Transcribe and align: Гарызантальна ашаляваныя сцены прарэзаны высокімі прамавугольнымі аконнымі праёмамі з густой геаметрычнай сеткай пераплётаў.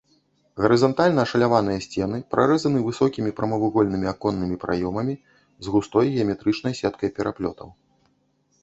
Гарызантальна 0.63 1.21
ашаляваныя 1.27 1.83
сцены 1.87 2.17
прарэзаны 2.35 2.79
высокімі 2.87 3.35
прамавугольнымі 3.41 4.11
аконнымі 4.13 4.55
праёмамі 4.65 5.15
з 5.67 5.77
густой 5.77 6.05
геаметрычнай 6.17 6.73
сеткай 6.83 7.09
пераплётаў. 7.21 7.67